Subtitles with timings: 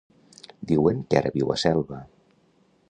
[0.71, 2.03] Diuen que ara viu a Selva.